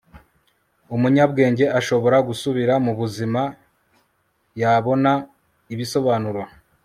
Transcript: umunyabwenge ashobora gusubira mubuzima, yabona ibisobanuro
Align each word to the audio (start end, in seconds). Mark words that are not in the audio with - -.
umunyabwenge 0.95 1.65
ashobora 1.79 2.17
gusubira 2.27 2.73
mubuzima, 2.85 3.41
yabona 4.61 5.11
ibisobanuro 5.73 6.41